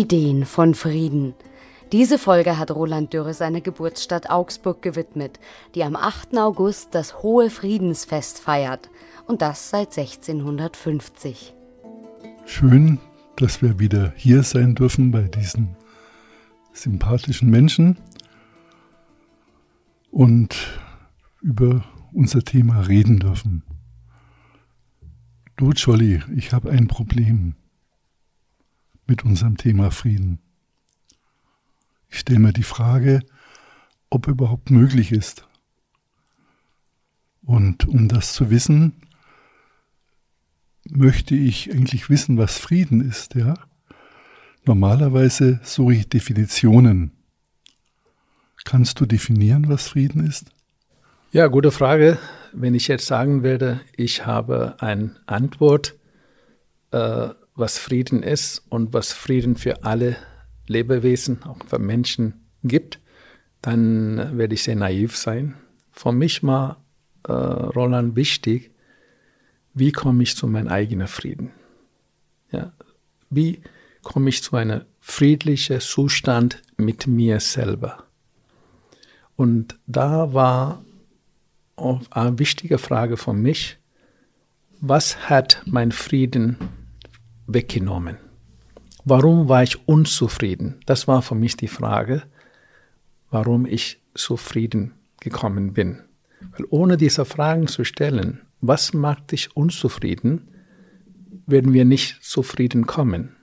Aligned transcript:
Ideen 0.00 0.46
von 0.46 0.74
Frieden. 0.74 1.34
Diese 1.92 2.18
Folge 2.18 2.56
hat 2.56 2.70
Roland 2.70 3.12
Dürre 3.12 3.34
seiner 3.34 3.60
Geburtsstadt 3.60 4.30
Augsburg 4.30 4.80
gewidmet, 4.80 5.38
die 5.74 5.84
am 5.84 5.94
8. 5.94 6.38
August 6.38 6.94
das 6.94 7.22
Hohe 7.22 7.50
Friedensfest 7.50 8.38
feiert. 8.38 8.88
Und 9.26 9.42
das 9.42 9.68
seit 9.68 9.98
1650. 9.98 11.52
Schön, 12.46 12.98
dass 13.36 13.60
wir 13.60 13.78
wieder 13.78 14.14
hier 14.16 14.42
sein 14.42 14.74
dürfen 14.74 15.10
bei 15.10 15.24
diesen 15.24 15.76
sympathischen 16.72 17.50
Menschen 17.50 17.98
und 20.10 20.80
über 21.42 21.84
unser 22.14 22.42
Thema 22.42 22.88
reden 22.88 23.18
dürfen. 23.18 23.64
Du, 25.56 25.72
Jolly, 25.72 26.22
ich 26.34 26.54
habe 26.54 26.70
ein 26.70 26.88
Problem 26.88 27.54
mit 29.10 29.24
unserem 29.24 29.56
Thema 29.56 29.90
Frieden. 29.90 30.38
Ich 32.08 32.20
stelle 32.20 32.38
mir 32.38 32.52
die 32.52 32.62
Frage, 32.62 33.24
ob 34.08 34.28
überhaupt 34.28 34.70
möglich 34.70 35.10
ist. 35.10 35.48
Und 37.42 37.88
um 37.88 38.06
das 38.06 38.32
zu 38.32 38.50
wissen, 38.50 39.02
möchte 40.88 41.34
ich 41.34 41.72
eigentlich 41.72 42.08
wissen, 42.08 42.38
was 42.38 42.58
Frieden 42.58 43.00
ist, 43.00 43.34
ja? 43.34 43.54
Normalerweise 44.64 45.58
suche 45.64 45.94
ich 45.94 46.08
Definitionen. 46.08 47.10
Kannst 48.64 49.00
du 49.00 49.06
definieren, 49.06 49.68
was 49.68 49.88
Frieden 49.88 50.24
ist? 50.24 50.52
Ja, 51.32 51.48
gute 51.48 51.72
Frage. 51.72 52.16
Wenn 52.52 52.74
ich 52.74 52.86
jetzt 52.86 53.06
sagen 53.06 53.42
werde, 53.42 53.80
ich 53.96 54.24
habe 54.24 54.76
eine 54.78 55.16
Antwort, 55.26 55.96
äh, 56.92 57.30
was 57.54 57.78
Frieden 57.78 58.22
ist 58.22 58.64
und 58.68 58.92
was 58.92 59.12
Frieden 59.12 59.56
für 59.56 59.84
alle 59.84 60.16
Lebewesen, 60.66 61.42
auch 61.42 61.58
für 61.66 61.78
Menschen 61.78 62.46
gibt, 62.62 63.00
dann 63.62 64.38
werde 64.38 64.54
ich 64.54 64.62
sehr 64.62 64.76
naiv 64.76 65.16
sein. 65.16 65.54
Für 65.92 66.12
mich 66.12 66.42
war 66.42 66.82
äh, 67.26 67.32
Roland 67.32 68.16
wichtig, 68.16 68.70
wie 69.74 69.92
komme 69.92 70.22
ich 70.22 70.36
zu 70.36 70.46
meinem 70.46 70.68
eigenen 70.68 71.08
Frieden? 71.08 71.52
Ja, 72.50 72.72
wie 73.28 73.60
komme 74.02 74.28
ich 74.28 74.42
zu 74.42 74.56
einem 74.56 74.82
friedlichen 75.00 75.80
Zustand 75.80 76.62
mit 76.76 77.06
mir 77.06 77.40
selber? 77.40 78.04
Und 79.36 79.78
da 79.86 80.34
war 80.34 80.84
eine 82.10 82.38
wichtige 82.38 82.78
Frage 82.78 83.16
für 83.16 83.32
mich, 83.32 83.78
was 84.80 85.28
hat 85.28 85.62
mein 85.66 85.92
Frieden 85.92 86.58
weggenommen? 87.52 88.16
Warum 89.04 89.48
war 89.48 89.62
ich 89.62 89.88
unzufrieden? 89.88 90.80
Das 90.86 91.08
war 91.08 91.22
für 91.22 91.34
mich 91.34 91.56
die 91.56 91.68
Frage, 91.68 92.22
warum 93.30 93.66
ich 93.66 94.00
zufrieden 94.14 94.92
gekommen 95.20 95.72
bin. 95.72 96.00
Weil 96.52 96.66
ohne 96.70 96.96
diese 96.96 97.24
Fragen 97.24 97.66
zu 97.66 97.84
stellen, 97.84 98.40
was 98.60 98.92
macht 98.92 99.32
dich 99.32 99.56
unzufrieden, 99.56 100.48
werden 101.46 101.72
wir 101.72 101.84
nicht 101.84 102.22
zufrieden 102.22 102.86
kommen. 102.86 103.36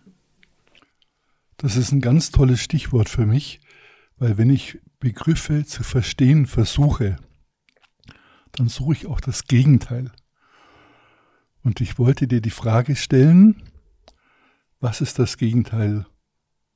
Das 1.57 1.75
ist 1.75 1.91
ein 1.91 2.01
ganz 2.01 2.31
tolles 2.31 2.61
Stichwort 2.61 3.09
für 3.09 3.25
mich, 3.25 3.61
weil 4.17 4.37
wenn 4.37 4.49
ich 4.49 4.79
Begriffe 4.99 5.65
zu 5.65 5.83
verstehen 5.83 6.45
versuche, 6.45 7.17
dann 8.51 8.69
suche 8.69 8.93
ich 8.93 9.07
auch 9.07 9.19
das 9.19 9.45
Gegenteil. 9.45 10.11
Und 11.63 11.81
ich 11.81 11.99
wollte 11.99 12.27
dir 12.27 12.41
die 12.41 12.49
Frage 12.49 12.95
stellen, 12.95 13.61
was 14.87 15.01
ist 15.01 15.19
das 15.19 15.35
Gegenteil 15.37 16.05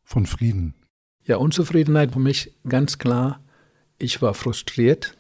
von 0.04 0.26
Frieden? 0.26 0.74
Ja, 1.24 1.38
Unzufriedenheit 1.38 2.12
für 2.12 2.20
mich 2.20 2.54
ganz 2.68 2.98
klar. 2.98 3.42
Ich 4.00 4.22
war 4.22 4.34
frustriert, 4.34 5.16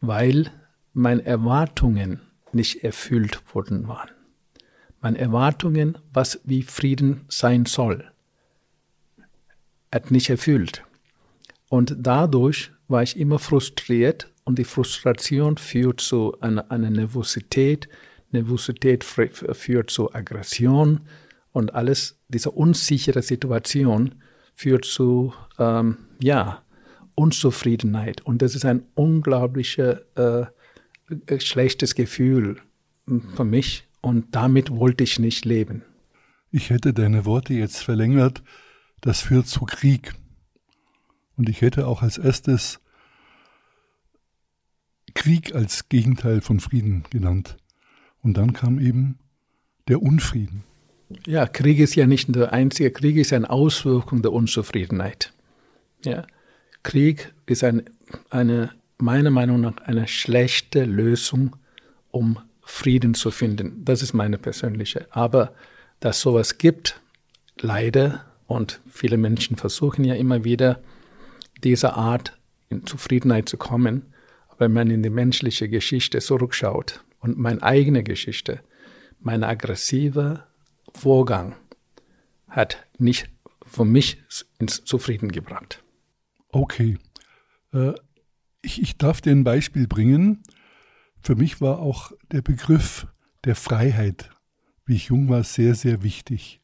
weil 0.00 0.50
meine 0.94 1.22
Erwartungen 1.26 2.22
nicht 2.52 2.82
erfüllt 2.82 3.42
worden 3.54 3.88
waren. 3.88 4.08
Meine 5.02 5.18
Erwartungen, 5.18 5.98
was 6.14 6.40
wie 6.44 6.62
Frieden 6.62 7.26
sein 7.28 7.66
soll, 7.66 8.10
hat 9.92 10.10
nicht 10.10 10.30
erfüllt. 10.30 10.82
Und 11.68 11.94
dadurch 11.98 12.72
war 12.88 13.02
ich 13.02 13.18
immer 13.18 13.38
frustriert 13.38 14.32
und 14.44 14.58
die 14.58 14.64
Frustration 14.64 15.58
führt 15.58 16.00
zu 16.00 16.40
einer, 16.40 16.70
einer 16.70 16.88
Nervosität. 16.88 17.86
Nervosität 18.30 19.04
führt 19.04 19.90
zu 19.90 20.14
Aggression, 20.14 21.02
und 21.54 21.72
alles, 21.72 22.18
diese 22.28 22.50
unsichere 22.50 23.22
Situation 23.22 24.16
führt 24.54 24.84
zu, 24.84 25.32
ähm, 25.58 25.98
ja, 26.20 26.62
Unzufriedenheit. 27.14 28.22
Und 28.22 28.42
das 28.42 28.56
ist 28.56 28.64
ein 28.64 28.82
unglaubliches, 28.94 30.00
äh, 30.16 30.46
schlechtes 31.38 31.94
Gefühl 31.94 32.60
für 33.36 33.44
mich. 33.44 33.86
Und 34.00 34.34
damit 34.34 34.70
wollte 34.70 35.04
ich 35.04 35.20
nicht 35.20 35.44
leben. 35.44 35.82
Ich 36.50 36.70
hätte 36.70 36.92
deine 36.92 37.24
Worte 37.24 37.54
jetzt 37.54 37.78
verlängert, 37.84 38.42
das 39.00 39.20
führt 39.20 39.46
zu 39.46 39.64
Krieg. 39.64 40.12
Und 41.36 41.48
ich 41.48 41.60
hätte 41.60 41.86
auch 41.86 42.02
als 42.02 42.18
erstes 42.18 42.80
Krieg 45.14 45.54
als 45.54 45.88
Gegenteil 45.88 46.40
von 46.40 46.58
Frieden 46.58 47.04
genannt. 47.10 47.56
Und 48.22 48.36
dann 48.36 48.54
kam 48.54 48.80
eben 48.80 49.20
der 49.86 50.02
Unfrieden. 50.02 50.64
Ja, 51.26 51.46
Krieg 51.46 51.78
ist 51.78 51.94
ja 51.94 52.06
nicht 52.06 52.34
der 52.34 52.52
einzige. 52.52 52.90
Krieg 52.90 53.16
ist 53.16 53.32
eine 53.32 53.48
Auswirkung 53.50 54.22
der 54.22 54.32
Unzufriedenheit. 54.32 55.32
Ja, 56.04 56.26
Krieg 56.82 57.32
ist 57.46 57.64
ein, 57.64 57.84
eine, 58.30 58.70
meiner 58.98 59.30
Meinung 59.30 59.60
nach 59.60 59.76
eine 59.84 60.06
schlechte 60.06 60.84
Lösung, 60.84 61.56
um 62.10 62.38
Frieden 62.62 63.14
zu 63.14 63.30
finden. 63.30 63.84
Das 63.84 64.02
ist 64.02 64.12
meine 64.14 64.38
persönliche. 64.38 65.06
Aber 65.10 65.54
dass 66.00 66.20
sowas 66.20 66.58
gibt, 66.58 67.00
leider, 67.58 68.24
und 68.46 68.80
viele 68.90 69.16
Menschen 69.16 69.56
versuchen 69.56 70.04
ja 70.04 70.14
immer 70.14 70.44
wieder, 70.44 70.80
diese 71.62 71.94
Art 71.94 72.36
in 72.68 72.86
Zufriedenheit 72.86 73.48
zu 73.48 73.56
kommen. 73.56 74.02
wenn 74.56 74.72
man 74.72 74.88
in 74.88 75.02
die 75.02 75.10
menschliche 75.10 75.68
Geschichte 75.68 76.20
zurückschaut 76.20 77.02
und 77.18 77.36
meine 77.36 77.60
eigene 77.60 78.04
Geschichte, 78.04 78.60
meine 79.20 79.48
aggressive, 79.48 80.44
Vorgang 80.94 81.56
hat 82.48 82.86
nicht 82.98 83.30
für 83.66 83.84
mich 83.84 84.22
ins 84.58 84.84
Zufrieden 84.84 85.32
gebracht. 85.32 85.82
Okay. 86.50 86.98
Äh, 87.72 87.92
ich, 88.62 88.80
ich 88.80 88.96
darf 88.96 89.20
dir 89.20 89.32
ein 89.32 89.44
Beispiel 89.44 89.86
bringen. 89.86 90.42
Für 91.20 91.34
mich 91.34 91.60
war 91.60 91.80
auch 91.80 92.12
der 92.30 92.42
Begriff 92.42 93.06
der 93.44 93.56
Freiheit, 93.56 94.30
wie 94.86 94.94
ich 94.94 95.06
jung 95.06 95.28
war, 95.28 95.44
sehr, 95.44 95.74
sehr 95.74 96.02
wichtig. 96.02 96.60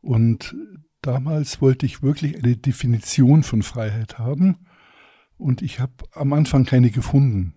Und 0.00 0.54
damals 1.02 1.60
wollte 1.60 1.86
ich 1.86 2.02
wirklich 2.02 2.36
eine 2.36 2.56
Definition 2.56 3.42
von 3.42 3.62
Freiheit 3.62 4.18
haben 4.18 4.66
und 5.36 5.62
ich 5.62 5.80
habe 5.80 5.92
am 6.12 6.32
Anfang 6.32 6.64
keine 6.64 6.90
gefunden. 6.90 7.54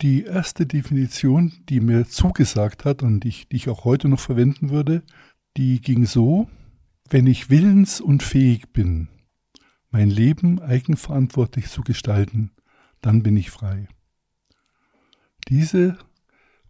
Die 0.00 0.24
erste 0.24 0.64
Definition, 0.64 1.52
die 1.68 1.80
mir 1.80 2.08
zugesagt 2.08 2.84
hat 2.84 3.02
und 3.02 3.20
die 3.20 3.28
ich, 3.28 3.48
die 3.48 3.56
ich 3.56 3.68
auch 3.68 3.84
heute 3.84 4.08
noch 4.08 4.20
verwenden 4.20 4.70
würde, 4.70 5.02
die 5.56 5.80
ging 5.80 6.06
so, 6.06 6.48
wenn 7.10 7.26
ich 7.26 7.50
willens 7.50 8.00
und 8.00 8.22
fähig 8.22 8.72
bin, 8.72 9.08
mein 9.90 10.08
Leben 10.08 10.60
eigenverantwortlich 10.60 11.68
zu 11.68 11.82
gestalten, 11.82 12.52
dann 13.00 13.22
bin 13.22 13.36
ich 13.36 13.50
frei. 13.50 13.88
Diese 15.48 15.98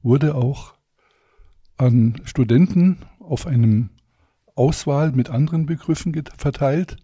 wurde 0.03 0.35
auch 0.35 0.75
an 1.77 2.21
Studenten 2.25 2.99
auf 3.19 3.47
einem 3.47 3.91
Auswahl 4.55 5.13
mit 5.13 5.29
anderen 5.29 5.67
Begriffen 5.67 6.15
verteilt 6.37 6.97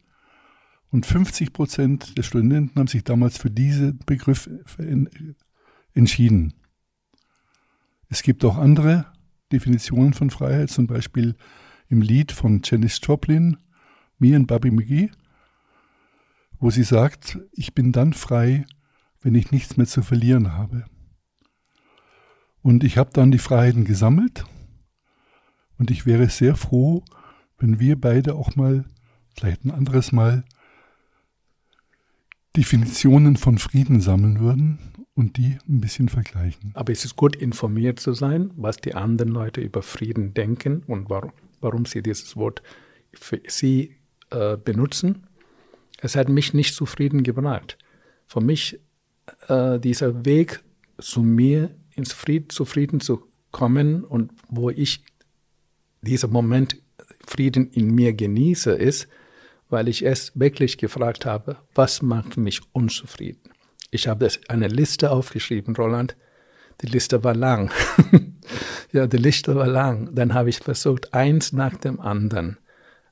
und 0.91 1.07
50 1.07 1.53
Prozent 1.53 2.17
der 2.17 2.23
Studenten 2.23 2.79
haben 2.79 2.87
sich 2.87 3.05
damals 3.05 3.37
für 3.37 3.51
diesen 3.51 3.99
Begriff 4.07 4.49
entschieden. 5.95 6.55
Es 8.09 8.23
gibt 8.23 8.45
auch 8.45 8.59
andere 8.59 9.07
Definitionen 9.53 10.13
von 10.13 10.31
Freiheit, 10.31 10.71
zum 10.71 10.87
Beispiel 10.87 11.37
im 11.89 12.01
Lied 12.01 12.33
von 12.33 12.61
Janis 12.65 13.01
Joplin, 13.03 13.57
Me 14.19 14.35
and 14.37 14.47
Bobby 14.47 14.71
McGee, 14.71 15.11
wo 16.59 16.71
sie 16.71 16.83
sagt, 16.83 17.39
ich 17.53 17.75
bin 17.75 17.93
dann 17.93 18.13
frei, 18.13 18.67
wenn 19.21 19.35
ich 19.35 19.51
nichts 19.51 19.77
mehr 19.77 19.87
zu 19.87 20.03
verlieren 20.03 20.53
habe. 20.53 20.85
Und 22.63 22.85
ich 22.85 22.97
habe 22.99 23.11
dann 23.13 23.31
die 23.31 23.39
Freiheiten 23.39 23.85
gesammelt 23.85 24.45
und 25.79 25.91
ich 25.91 26.07
wäre 26.07 26.29
sehr 26.29 26.57
froh, 26.57 27.05
wenn 27.59 27.79
wir 27.81 28.01
beide 28.01 28.35
auch 28.35 28.57
mal, 28.57 28.85
vielleicht 29.37 29.65
ein 29.65 29.71
anderes 29.71 30.13
Mal, 30.13 30.45
Definitionen 32.57 33.37
von 33.37 33.59
Frieden 33.59 34.01
sammeln 34.01 34.41
würden 34.41 34.79
und 35.15 35.37
die 35.37 35.59
ein 35.69 35.81
bisschen 35.81 36.09
vergleichen. 36.09 36.71
Aber 36.75 36.93
es 36.93 37.05
ist 37.05 37.17
gut 37.17 37.37
informiert 37.37 38.01
zu 38.01 38.13
sein, 38.13 38.51
was 38.57 38.77
die 38.77 38.95
anderen 38.95 39.33
Leute 39.33 39.61
über 39.61 39.83
Frieden 39.83 40.35
denken 40.35 40.83
und 40.87 41.11
warum, 41.11 41.33
warum 41.61 41.85
Sie 41.85 42.03
dieses 42.03 42.37
Wort 42.37 42.63
für 43.13 43.41
Sie 43.47 43.97
äh, 44.31 44.57
benutzen. 44.57 45.27
Es 46.01 46.17
hat 46.17 46.29
mich 46.29 46.55
nicht 46.55 46.75
zufrieden 46.75 47.23
gebracht. 47.23 47.79
Für 48.27 48.41
mich 48.41 48.81
äh, 49.49 49.79
dieser 49.81 50.25
Weg 50.25 50.63
zu 50.99 51.23
mir 51.23 51.71
ins 51.95 52.13
Fried, 52.13 52.53
zufrieden 52.53 53.01
zu 53.01 53.27
kommen 53.51 54.05
und 54.05 54.33
wo 54.49 54.71
ich 54.71 55.05
dieser 56.03 56.29
Moment 56.29 56.77
Frieden 57.27 57.71
in 57.71 57.95
mir 57.95 58.13
genieße, 58.13 58.73
ist, 58.73 59.09
weil 59.69 59.89
ich 59.89 60.05
es 60.05 60.33
wirklich 60.39 60.79
gefragt 60.79 61.27
habe, 61.27 61.57
was 61.75 62.03
macht 62.03 62.37
mich 62.37 62.61
unzufrieden? 62.73 63.51
Ich 63.91 64.09
habe 64.09 64.29
eine 64.49 64.69
Liste 64.69 65.11
aufgeschrieben, 65.11 65.77
Roland. 65.77 66.17
Die 66.81 66.87
Liste 66.87 67.23
war 67.23 67.35
lang. 67.35 67.71
ja, 68.93 69.07
die 69.07 69.17
Liste 69.19 69.55
war 69.55 69.69
lang. 69.69 70.15
Dann 70.15 70.35
habe 70.35 70.49
ich 70.49 70.59
versucht, 70.59 71.15
eins 71.15 71.53
nach 71.53 71.77
dem 71.77 72.01
anderen 72.01 72.59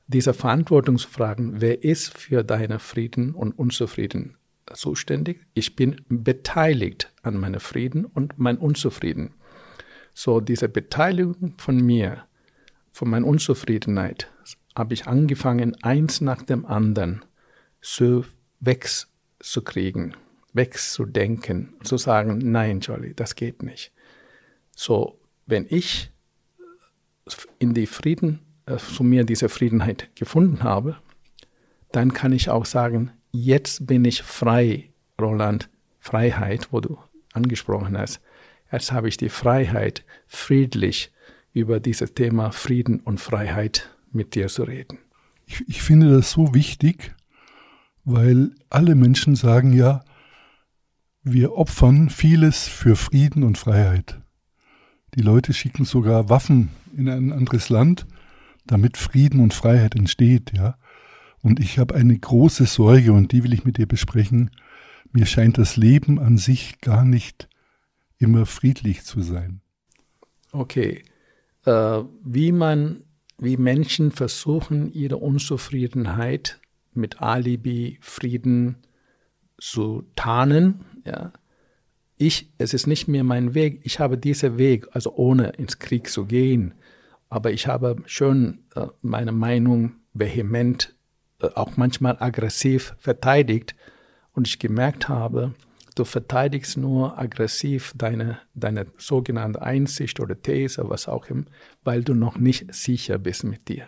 dieser 0.07 0.33
Verantwortung 0.33 0.97
zu 0.97 1.09
fragen, 1.09 1.61
wer 1.61 1.83
ist 1.83 2.17
für 2.17 2.43
deine 2.43 2.79
Frieden 2.79 3.33
und 3.33 3.57
Unzufrieden 3.57 4.37
zuständig? 4.73 5.45
Ich 5.53 5.75
bin 5.75 6.01
beteiligt 6.09 7.11
an 7.21 7.37
meinem 7.37 7.59
Frieden 7.59 8.05
und 8.05 8.37
mein 8.37 8.57
Unzufrieden. 8.57 9.33
So 10.13 10.39
diese 10.39 10.69
Beteiligung 10.69 11.55
von 11.57 11.77
mir, 11.77 12.25
von 12.91 13.09
meiner 13.09 13.25
Unzufriedenheit, 13.25 14.29
habe 14.75 14.93
ich 14.93 15.07
angefangen, 15.07 15.81
eins 15.83 16.21
nach 16.21 16.41
dem 16.41 16.65
anderen 16.65 17.23
so 17.81 18.25
wegzukriegen, 18.59 20.15
wegzudenken, 20.53 21.75
zu 21.83 21.97
sagen, 21.97 22.39
nein, 22.39 22.79
Jolly, 22.79 23.13
das 23.13 23.35
geht 23.35 23.63
nicht. 23.63 23.91
So, 24.75 25.19
wenn 25.45 25.65
ich 25.69 26.11
in 27.59 27.73
die 27.73 27.87
Frieden, 27.87 28.39
äh, 28.65 28.77
zu 28.77 29.03
mir 29.03 29.25
diese 29.25 29.49
Friedenheit 29.49 30.15
gefunden 30.15 30.63
habe, 30.63 30.97
dann 31.91 32.13
kann 32.13 32.31
ich 32.31 32.49
auch 32.49 32.65
sagen, 32.65 33.11
jetzt 33.31 33.85
bin 33.85 34.05
ich 34.05 34.23
frei, 34.23 34.89
Roland, 35.19 35.69
Freiheit, 35.99 36.69
wo 36.71 36.79
du 36.79 36.97
angesprochen 37.33 37.97
hast. 37.97 38.19
Jetzt 38.71 38.91
habe 38.91 39.07
ich 39.07 39.17
die 39.17 39.29
Freiheit, 39.29 40.03
friedlich 40.27 41.11
über 41.53 41.79
dieses 41.79 42.13
Thema 42.13 42.51
Frieden 42.51 42.99
und 42.99 43.19
Freiheit 43.19 43.92
mit 44.13 44.35
dir 44.35 44.47
zu 44.47 44.63
reden. 44.63 44.99
Ich, 45.45 45.67
ich 45.67 45.81
finde 45.81 46.09
das 46.11 46.31
so 46.31 46.53
wichtig, 46.53 47.15
weil 48.05 48.51
alle 48.69 48.95
Menschen 48.95 49.35
sagen 49.35 49.73
ja, 49.73 50.03
wir 51.23 51.53
opfern 51.53 52.09
vieles 52.09 52.67
für 52.67 52.95
Frieden 52.95 53.43
und 53.43 53.57
Freiheit. 53.57 54.19
Die 55.15 55.21
Leute 55.21 55.53
schicken 55.53 55.85
sogar 55.85 56.29
Waffen 56.29 56.69
in 56.95 57.07
ein 57.07 57.31
anderes 57.31 57.69
Land, 57.69 58.05
damit 58.65 58.97
Frieden 58.97 59.39
und 59.39 59.53
Freiheit 59.53 59.95
entsteht, 59.95 60.51
ja. 60.53 60.77
Und 61.41 61.59
ich 61.59 61.77
habe 61.77 61.95
eine 61.95 62.17
große 62.17 62.65
Sorge 62.65 63.11
und 63.11 63.33
die 63.33 63.43
will 63.43 63.53
ich 63.53 63.65
mit 63.65 63.77
dir 63.77 63.85
besprechen. 63.85 64.49
Mir 65.11 65.25
scheint 65.25 65.57
das 65.57 65.75
Leben 65.75 66.17
an 66.19 66.37
sich 66.37 66.79
gar 66.79 67.03
nicht 67.03 67.49
immer 68.17 68.45
friedlich 68.45 69.03
zu 69.03 69.21
sein. 69.21 69.61
Okay. 70.53 71.03
Äh, 71.65 72.03
wie 72.23 72.53
man 72.53 73.03
wie 73.43 73.57
Menschen 73.57 74.11
versuchen, 74.11 74.91
ihre 74.91 75.17
Unzufriedenheit 75.17 76.59
mit 76.93 77.21
Alibi, 77.21 77.97
Frieden 78.01 78.77
zu 79.59 80.03
tarnen. 80.15 80.85
Ja. 81.05 81.33
Ich, 82.17 82.51
es 82.57 82.73
ist 82.73 82.87
nicht 82.87 83.07
mehr 83.07 83.23
mein 83.23 83.53
Weg. 83.53 83.81
Ich 83.83 83.99
habe 83.99 84.17
diesen 84.17 84.57
Weg, 84.57 84.87
also 84.93 85.13
ohne 85.15 85.49
ins 85.51 85.79
Krieg 85.79 86.09
zu 86.09 86.25
gehen. 86.25 86.73
Aber 87.29 87.51
ich 87.51 87.67
habe 87.67 87.97
schon 88.05 88.59
äh, 88.75 88.87
meine 89.01 89.31
Meinung 89.31 89.93
vehement, 90.13 90.95
äh, 91.41 91.47
auch 91.55 91.75
manchmal 91.77 92.17
aggressiv 92.19 92.95
verteidigt. 92.99 93.75
Und 94.33 94.47
ich 94.47 94.59
gemerkt 94.59 95.09
habe, 95.09 95.53
Du 95.95 96.05
verteidigst 96.05 96.77
nur 96.77 97.19
aggressiv 97.19 97.93
deine, 97.95 98.39
deine 98.55 98.87
sogenannte 98.97 99.61
Einsicht 99.61 100.19
oder 100.19 100.41
These, 100.41 100.89
was 100.89 101.07
auch 101.07 101.27
immer, 101.27 101.45
weil 101.83 102.03
du 102.03 102.15
noch 102.15 102.37
nicht 102.37 102.73
sicher 102.73 103.19
bist 103.19 103.43
mit 103.43 103.67
dir. 103.67 103.87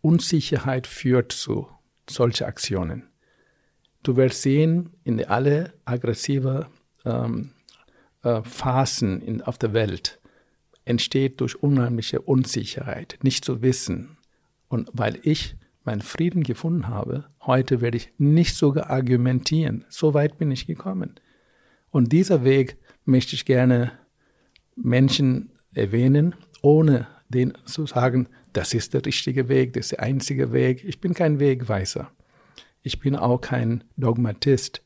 Unsicherheit 0.00 0.86
führt 0.86 1.32
zu 1.32 1.68
solchen 2.08 2.44
Aktionen. 2.44 3.08
Du 4.02 4.16
wirst 4.16 4.42
sehen, 4.42 4.94
in 5.04 5.22
alle 5.24 5.74
aggressive 5.84 6.68
ähm, 7.04 7.52
äh, 8.22 8.42
Phasen 8.42 9.20
in, 9.20 9.42
auf 9.42 9.58
der 9.58 9.72
Welt 9.72 10.20
entsteht 10.84 11.40
durch 11.40 11.62
unheimliche 11.62 12.20
Unsicherheit, 12.20 13.18
nicht 13.22 13.44
zu 13.44 13.62
wissen. 13.62 14.16
Und 14.68 14.88
weil 14.92 15.18
ich 15.22 15.56
meinen 15.90 16.02
Frieden 16.02 16.44
gefunden 16.44 16.86
habe, 16.86 17.24
heute 17.44 17.80
werde 17.80 17.96
ich 17.96 18.12
nicht 18.16 18.54
sogar 18.54 18.90
argumentieren. 18.90 19.84
So 19.88 20.14
weit 20.14 20.38
bin 20.38 20.52
ich 20.52 20.68
gekommen. 20.68 21.18
Und 21.90 22.12
dieser 22.12 22.44
Weg 22.44 22.76
möchte 23.04 23.34
ich 23.34 23.44
gerne 23.44 23.90
Menschen 24.76 25.50
erwähnen, 25.74 26.36
ohne 26.62 27.08
denen 27.28 27.58
zu 27.64 27.86
sagen, 27.86 28.28
das 28.52 28.72
ist 28.72 28.94
der 28.94 29.04
richtige 29.04 29.48
Weg, 29.48 29.72
das 29.72 29.86
ist 29.86 29.92
der 29.92 30.02
einzige 30.02 30.52
Weg. 30.52 30.84
Ich 30.84 31.00
bin 31.00 31.12
kein 31.12 31.40
Wegweiser. 31.40 32.12
Ich 32.82 33.00
bin 33.00 33.16
auch 33.16 33.40
kein 33.40 33.82
Dogmatist. 33.96 34.84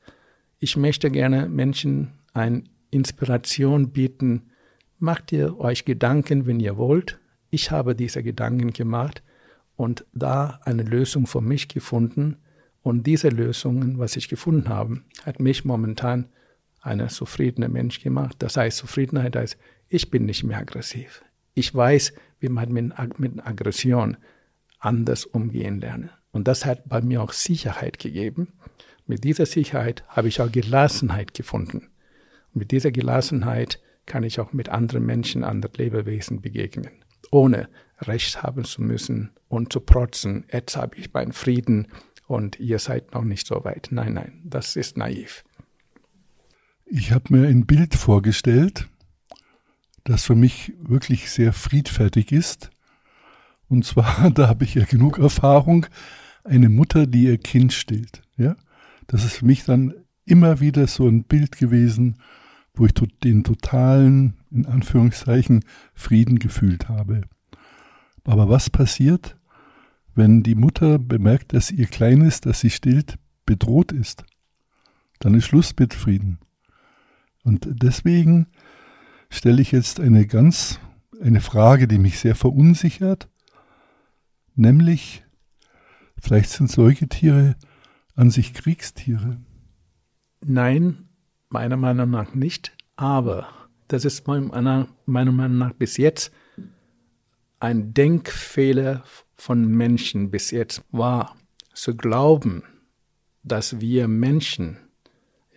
Ich 0.59 0.75
möchte 0.79 1.11
gerne 1.11 1.51
Menschen 1.51 2.15
eine 2.33 2.65
Inspiration 2.91 3.91
bieten. 3.91 4.53
Macht 4.99 5.33
ihr 5.33 5.59
euch 5.59 5.85
Gedanken, 5.85 6.47
wenn 6.47 6.61
ihr 6.61 6.79
wollt. 6.79 7.21
Ich 7.51 7.71
habe 7.71 7.95
diese 7.95 8.23
Gedanken 8.23 8.73
gemacht 8.73 9.23
und 9.77 10.05
da 10.13 10.61
eine 10.65 10.83
Lösung 10.83 11.27
für 11.27 11.41
mich 11.41 11.69
gefunden. 11.69 12.37
Und 12.83 13.07
diese 13.07 13.29
Lösungen, 13.29 13.99
was 13.99 14.17
ich 14.17 14.29
gefunden 14.29 14.69
habe, 14.69 15.01
hat 15.25 15.41
mich 15.41 15.65
momentan 15.65 16.29
ein 16.81 17.09
zufriedener 17.09 17.69
Mensch 17.69 18.01
gemacht. 18.01 18.37
Das 18.41 18.57
heißt, 18.57 18.77
Zufriedenheit 18.77 19.37
heißt, 19.37 19.57
ich 19.89 20.11
bin 20.11 20.27
nicht 20.27 20.45
mehr 20.45 20.59
aggressiv. 20.59 21.25
Ich 21.55 21.75
weiß, 21.75 22.13
wie 22.41 22.49
man 22.49 22.73
mit, 22.73 22.93
mit 23.19 23.47
Aggression 23.47 24.17
anders 24.79 25.25
umgehen 25.25 25.81
lernt. 25.81 26.11
Und 26.31 26.47
das 26.47 26.67
hat 26.67 26.89
bei 26.89 27.01
mir 27.01 27.23
auch 27.23 27.33
Sicherheit 27.33 27.99
gegeben. 27.99 28.53
Mit 29.07 29.25
dieser 29.25 29.47
Sicherheit 29.47 30.05
habe 30.09 30.29
ich 30.29 30.41
auch 30.41 30.51
Gelassenheit 30.51 31.33
gefunden. 31.33 31.89
Und 32.53 32.57
mit 32.57 32.71
dieser 32.71 32.91
Gelassenheit 32.91 33.81
kann 34.05 34.25
ich 34.25 34.41
auch 34.41 34.53
mit 34.53 34.69
anderen 34.69 35.07
Menschen, 35.07 35.45
anderen 35.45 35.75
Lebewesen 35.77 36.43
begegnen, 36.43 36.91
ohne 37.31 37.69
Recht 38.01 38.43
haben 38.43 38.65
zu 38.65 38.83
müssen 38.83 39.31
und 39.49 39.73
zu 39.73 39.81
protzen, 39.81 40.45
jetzt 40.53 40.77
habe 40.77 40.97
ich 40.97 41.13
meinen 41.13 41.33
Frieden 41.33 41.89
und 42.27 42.59
ihr 42.59 42.79
seid 42.79 43.13
noch 43.15 43.25
nicht 43.25 43.47
so 43.47 43.65
weit. 43.65 43.89
Nein, 43.91 44.15
nein, 44.15 44.41
das 44.45 44.77
ist 44.77 44.97
naiv. 44.97 45.45
Ich 46.87 47.13
habe 47.13 47.35
mir 47.37 47.49
ein 47.49 47.67
Bild 47.67 47.95
vorgestellt, 47.95 48.89
das 50.05 50.25
für 50.25 50.35
mich 50.35 50.75
wirklich 50.79 51.31
sehr 51.31 51.53
friedfertig 51.53 52.33
ist. 52.33 52.71
Und 53.69 53.85
zwar, 53.85 54.31
da 54.35 54.49
habe 54.49 54.65
ich 54.65 54.75
ja 54.75 54.85
genug 54.85 55.19
Erfahrung, 55.19 55.87
eine 56.45 56.69
Mutter, 56.69 57.07
die 57.07 57.25
ihr 57.25 57.39
Kind 57.39 57.73
stillt. 57.73 58.23
Ja? 58.37 58.57
Das 59.07 59.25
ist 59.25 59.37
für 59.37 59.47
mich 59.47 59.65
dann 59.65 59.95
immer 60.27 60.61
wieder 60.61 60.87
so 60.87 61.09
ein 61.09 61.25
Bild 61.25 61.57
gewesen, 61.57 62.17
wo 62.75 62.87
ich 62.87 62.93
den 62.93 63.45
totalen, 63.45 64.35
in 64.51 64.67
Anführungszeichen, 64.67 65.65
Frieden 65.95 66.39
gefühlt 66.39 66.89
habe. 66.89 67.23
Aber 68.25 68.49
was 68.49 68.71
passiert, 68.71 69.37
wenn 70.15 70.43
die 70.43 70.55
Mutter 70.55 70.99
bemerkt, 70.99 71.53
dass 71.53 71.71
ihr 71.71 71.87
Kleines, 71.87 72.41
das 72.41 72.61
sie 72.61 72.71
stillt, 72.71 73.19
bedroht 73.47 73.93
ist? 73.93 74.25
Dann 75.19 75.35
ist 75.35 75.47
Schluss 75.47 75.75
mit 75.79 75.95
Frieden. 75.95 76.39
Und 77.45 77.67
deswegen 77.71 78.47
stelle 79.29 79.61
ich 79.61 79.73
jetzt 79.73 80.01
eine 80.01 80.27
ganz, 80.27 80.81
eine 81.21 81.41
Frage, 81.41 81.87
die 81.87 81.99
mich 81.99 82.19
sehr 82.19 82.35
verunsichert, 82.35 83.29
nämlich, 84.55 85.25
vielleicht 86.19 86.51
sind 86.51 86.71
Säugetiere 86.71 87.57
an 88.17 88.31
sich 88.31 88.55
Kriegstiere. 88.55 89.39
Nein, 90.41 91.09
meiner 91.51 91.77
Meinung 91.77 92.11
nach 92.11 92.35
nicht, 92.35 92.77
aber 92.97 93.49
das 93.89 94.05
ist 94.05 94.27
meiner 94.27 94.89
Meinung 95.07 95.59
nach 95.59 95.73
bis 95.73 95.97
jetzt 95.97 96.33
ein 97.65 97.95
Denkfehler 97.95 99.05
von 99.37 99.67
Menschen 99.67 100.31
bis 100.31 100.51
jetzt 100.51 100.83
war, 100.93 101.35
zu 101.73 101.97
glauben, 101.97 102.63
dass 103.43 103.81
wir 103.81 104.07
Menschen 104.07 104.77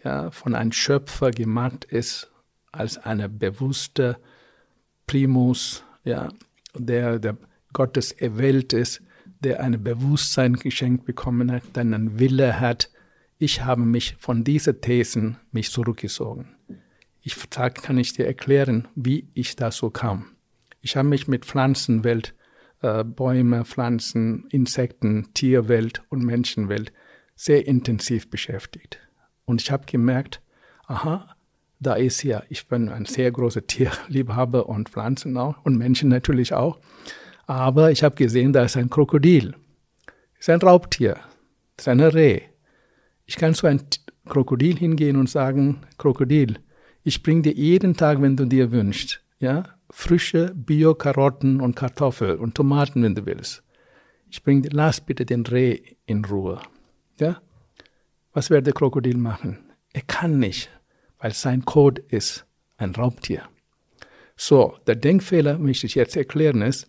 ja, 0.05 0.31
von 0.31 0.55
einem 0.55 0.71
Schöpfer 0.71 1.31
gemacht 1.31 1.83
ist 1.83 2.31
als 2.71 2.97
eine 2.97 3.27
bewusste 3.27 4.17
Primus, 5.05 5.83
ja, 6.05 6.29
der, 6.73 7.19
der 7.19 7.37
Gottes 7.73 8.13
erwählt 8.13 8.71
ist, 8.71 9.01
der 9.41 9.59
ein 9.59 9.83
Bewusstsein 9.83 10.53
geschenkt 10.53 11.03
bekommen 11.03 11.51
hat, 11.51 11.75
der 11.75 11.81
einen 11.81 12.19
Wille 12.19 12.57
hat. 12.57 12.89
Ich 13.37 13.65
habe 13.65 13.81
mich 13.81 14.15
von 14.17 14.45
diesen 14.45 14.79
Thesen 14.79 15.37
mich 15.51 15.71
zurückgezogen. 15.71 16.55
Ich 17.21 17.35
kann 17.49 17.97
ich 17.97 18.13
dir 18.13 18.25
erklären, 18.25 18.87
wie 18.95 19.27
ich 19.33 19.57
da 19.57 19.71
so 19.71 19.89
kam. 19.89 20.36
Ich 20.87 20.95
habe 20.95 21.09
mich 21.09 21.27
mit 21.27 21.43
Pflanzenwelt 21.43 22.33
äh, 22.81 23.03
Bäume, 23.03 23.65
Pflanzen, 23.65 24.45
Insekten, 24.51 25.33
Tierwelt 25.33 26.01
und 26.07 26.23
Menschenwelt 26.23 26.93
sehr 27.35 27.67
intensiv 27.67 28.29
beschäftigt. 28.29 28.97
Und 29.43 29.61
ich 29.61 29.69
habe 29.69 29.85
gemerkt, 29.85 30.41
aha, 30.85 31.35
da 31.81 31.95
ist 31.95 32.23
ja, 32.23 32.41
ich 32.47 32.69
bin 32.69 32.87
ein 32.87 33.03
sehr 33.03 33.33
großer 33.33 33.67
Tierliebhaber 33.67 34.69
und 34.69 34.87
Pflanzen 34.87 35.35
auch 35.35 35.57
und 35.65 35.77
Menschen 35.77 36.07
natürlich 36.07 36.53
auch. 36.53 36.79
Aber 37.47 37.91
ich 37.91 38.01
habe 38.01 38.15
gesehen, 38.15 38.53
da 38.53 38.63
ist 38.63 38.77
ein 38.77 38.89
Krokodil. 38.89 39.55
Ist 40.39 40.49
ein 40.49 40.61
Raubtier. 40.61 41.15
Das 41.75 41.83
ist 41.83 41.87
eine 41.89 42.13
Reh. 42.13 42.43
Ich 43.25 43.35
kann 43.35 43.53
zu 43.53 43.67
einem 43.67 43.81
Krokodil 44.25 44.77
hingehen 44.77 45.17
und 45.17 45.29
sagen, 45.29 45.85
Krokodil, 45.97 46.59
ich 47.03 47.23
bringe 47.23 47.41
dir 47.41 47.53
jeden 47.55 47.97
Tag, 47.97 48.21
wenn 48.21 48.37
du 48.37 48.45
dir 48.45 48.71
wünschst, 48.71 49.21
ja, 49.39 49.76
frische 49.89 50.53
Bio-Karotten 50.55 51.61
und 51.61 51.75
Kartoffeln 51.75 52.39
und 52.39 52.55
Tomaten, 52.55 53.03
wenn 53.03 53.15
du 53.15 53.25
willst. 53.25 53.63
Ich 54.29 54.43
bringe 54.43 54.67
lass 54.71 55.01
bitte 55.01 55.25
den 55.25 55.45
Reh 55.45 55.79
in 56.05 56.25
Ruhe. 56.25 56.59
Ja? 57.19 57.41
Was 58.33 58.49
wird 58.49 58.65
der 58.65 58.73
Krokodil 58.73 59.17
machen? 59.17 59.59
Er 59.93 60.01
kann 60.01 60.39
nicht, 60.39 60.69
weil 61.19 61.33
sein 61.33 61.65
Code 61.65 62.03
ist 62.09 62.45
ein 62.77 62.93
Raubtier. 62.93 63.43
So, 64.35 64.77
der 64.85 64.95
Denkfehler, 64.95 65.57
möchte 65.57 65.87
ich 65.87 65.95
jetzt 65.95 66.15
erklären, 66.15 66.61
ist, 66.61 66.87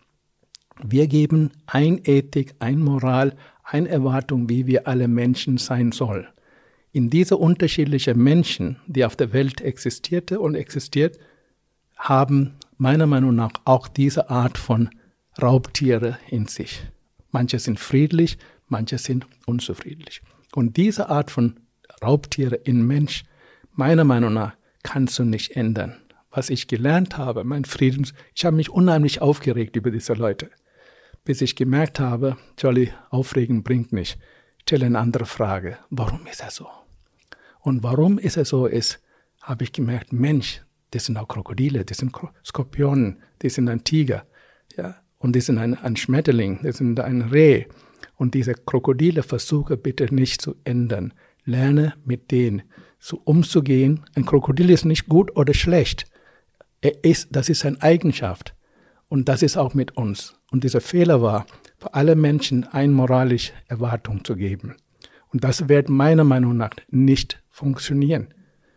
wir 0.82 1.06
geben 1.06 1.50
ein 1.66 2.00
Ethik, 2.04 2.54
ein 2.58 2.80
Moral, 2.80 3.36
eine 3.64 3.88
Erwartung, 3.88 4.48
wie 4.48 4.66
wir 4.66 4.86
alle 4.86 5.08
Menschen 5.08 5.58
sein 5.58 5.92
sollen. 5.92 6.28
In 6.92 7.10
diese 7.10 7.36
unterschiedlichen 7.36 8.22
Menschen, 8.22 8.76
die 8.86 9.04
auf 9.04 9.16
der 9.16 9.32
Welt 9.32 9.60
existierte 9.60 10.40
und 10.40 10.54
existiert, 10.54 11.18
haben 11.96 12.56
meiner 12.78 13.06
Meinung 13.06 13.34
nach 13.34 13.52
auch 13.64 13.88
diese 13.88 14.30
Art 14.30 14.56
von 14.56 14.88
Raubtiere 15.40 16.18
in 16.30 16.46
sich. 16.46 16.82
Manche 17.30 17.58
sind 17.58 17.78
friedlich, 17.78 18.38
manche 18.66 18.98
sind 18.98 19.26
unzufriedlich. 19.46 20.22
Und 20.54 20.76
diese 20.76 21.10
Art 21.10 21.30
von 21.30 21.60
Raubtiere 22.02 22.54
in 22.54 22.86
Mensch, 22.86 23.24
meiner 23.72 24.04
Meinung 24.04 24.32
nach, 24.32 24.54
kannst 24.82 25.18
du 25.18 25.24
nicht 25.24 25.56
ändern. 25.56 25.96
Was 26.30 26.50
ich 26.50 26.68
gelernt 26.68 27.18
habe, 27.18 27.44
mein 27.44 27.64
Friedens, 27.64 28.14
ich 28.34 28.44
habe 28.44 28.56
mich 28.56 28.70
unheimlich 28.70 29.20
aufgeregt 29.20 29.76
über 29.76 29.90
diese 29.90 30.14
Leute, 30.14 30.50
bis 31.24 31.40
ich 31.40 31.56
gemerkt 31.56 32.00
habe, 32.00 32.36
Jolly, 32.58 32.92
aufregen 33.10 33.62
bringt 33.62 33.92
nicht. 33.92 34.18
Stelle 34.62 34.86
eine 34.86 34.98
andere 34.98 35.26
Frage. 35.26 35.78
Warum 35.90 36.26
ist 36.26 36.42
er 36.42 36.50
so? 36.50 36.68
Und 37.60 37.82
warum 37.82 38.18
ist 38.18 38.36
er 38.36 38.44
so 38.44 38.66
ist, 38.66 39.00
habe 39.40 39.64
ich 39.64 39.72
gemerkt, 39.72 40.12
Mensch, 40.12 40.62
das 40.90 41.06
sind 41.06 41.16
auch 41.16 41.28
Krokodile, 41.28 41.84
das 41.84 41.98
sind 41.98 42.12
Skorpionen, 42.44 43.18
das 43.40 43.54
sind 43.54 43.68
ein 43.68 43.84
Tiger, 43.84 44.26
ja, 44.76 44.96
und 45.18 45.34
die 45.34 45.40
sind 45.40 45.58
ein, 45.58 45.74
ein 45.74 45.96
Schmetterling, 45.96 46.60
das 46.62 46.78
sind 46.78 47.00
ein 47.00 47.22
Reh. 47.22 47.66
Und 48.16 48.34
diese 48.34 48.54
Krokodile 48.54 49.22
versuche 49.22 49.76
bitte 49.76 50.12
nicht 50.14 50.40
zu 50.40 50.56
ändern. 50.64 51.14
Lerne 51.44 51.94
mit 52.04 52.30
denen 52.30 52.62
so 52.98 53.20
umzugehen. 53.24 54.04
Ein 54.14 54.24
Krokodil 54.24 54.70
ist 54.70 54.84
nicht 54.84 55.08
gut 55.08 55.36
oder 55.36 55.54
schlecht. 55.54 56.06
Er 56.80 57.04
ist, 57.04 57.28
das 57.32 57.48
ist 57.48 57.60
seine 57.60 57.80
Eigenschaft. 57.82 58.54
Und 59.08 59.28
das 59.28 59.42
ist 59.42 59.56
auch 59.56 59.74
mit 59.74 59.96
uns. 59.96 60.36
Und 60.50 60.64
dieser 60.64 60.80
Fehler 60.80 61.22
war, 61.22 61.46
für 61.78 61.94
alle 61.94 62.16
Menschen 62.16 62.64
eine 62.64 62.92
moralische 62.92 63.52
Erwartung 63.68 64.24
zu 64.24 64.36
geben. 64.36 64.76
Und 65.32 65.44
das 65.44 65.68
wird 65.68 65.88
meiner 65.88 66.24
Meinung 66.24 66.56
nach 66.56 66.70
nicht 66.90 67.42
funktionieren. 67.50 68.34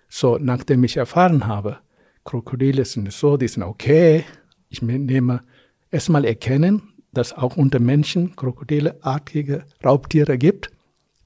So, 0.07 0.37
nachdem 0.37 0.83
ich 0.83 0.97
erfahren 0.97 1.47
habe, 1.47 1.79
Krokodile 2.23 2.85
sind 2.85 3.11
so, 3.11 3.37
die 3.37 3.47
sind 3.47 3.63
okay. 3.63 4.25
Ich 4.69 4.81
nehme 4.81 5.43
erstmal 5.89 6.25
erkennen, 6.25 6.93
dass 7.11 7.33
auch 7.33 7.57
unter 7.57 7.79
Menschen 7.79 8.35
Krokodileartige 8.35 9.65
Raubtiere 9.83 10.37
gibt, 10.37 10.71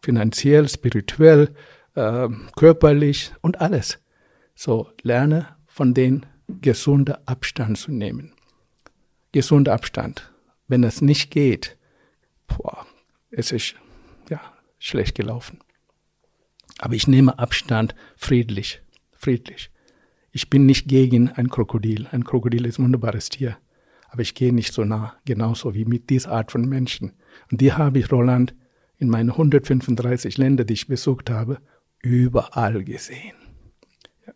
finanziell, 0.02 0.68
spirituell, 0.68 1.54
äh, 1.96 2.30
körperlich 2.56 3.34
und 3.42 3.62
alles. 3.62 4.00
So 4.56 4.90
lerne 5.04 5.56
von 5.68 5.94
denen 5.94 6.26
gesunder 6.48 7.22
Abstand 7.26 7.78
zu 7.78 7.92
nehmen. 7.92 8.34
Gesunder 9.32 9.74
Abstand. 9.74 10.32
Wenn 10.68 10.84
es 10.84 11.02
nicht 11.02 11.30
geht, 11.30 11.78
boah, 12.48 12.86
es 13.30 13.52
ist 13.52 13.76
ja 14.30 14.40
schlecht 14.80 15.16
gelaufen. 15.16 15.60
Aber 16.80 16.94
ich 16.96 17.08
nehme 17.08 17.38
Abstand 17.38 17.96
friedlich, 18.16 18.82
friedlich. 19.12 19.72
Ich 20.36 20.50
bin 20.50 20.66
nicht 20.66 20.90
gegen 20.90 21.30
ein 21.30 21.48
Krokodil. 21.48 22.08
Ein 22.12 22.26
Krokodil 22.26 22.66
ist 22.66 22.78
ein 22.78 22.84
wunderbares 22.84 23.30
Tier. 23.30 23.56
Aber 24.10 24.22
ich 24.22 24.36
gehe 24.36 24.54
nicht 24.54 24.74
so 24.74 24.84
nah, 24.84 25.16
genauso 25.24 25.74
wie 25.74 25.86
mit 25.86 26.10
dieser 26.10 26.34
Art 26.34 26.52
von 26.52 26.68
Menschen. 26.68 27.14
Und 27.50 27.62
die 27.62 27.72
habe 27.72 28.00
ich, 28.00 28.12
Roland, 28.12 28.54
in 28.98 29.08
meinen 29.08 29.30
135 29.30 30.38
Ländern, 30.38 30.68
die 30.68 30.74
ich 30.74 30.90
besucht 30.90 31.30
habe, 31.30 31.60
überall 32.02 32.84
gesehen. 32.84 33.32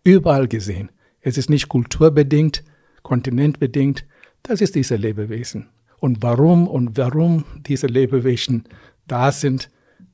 Überall 0.06 0.48
gesehen. 0.48 0.89
Es 1.20 1.38
ist 1.38 1.50
nicht 1.50 1.68
kulturbedingt, 1.68 2.63
kontinentbedingt, 3.03 4.06
das 4.41 4.62
ist 4.62 4.75
diese 4.75 4.96
Lebewesen. 4.96 5.68
Und 6.00 6.24
warum 6.24 6.65
und 6.70 6.98
warum 6.98 7.44
diese 7.68 7.88
Lebewesen 7.88 8.63
da 9.06 9.34
sind, 9.34 9.70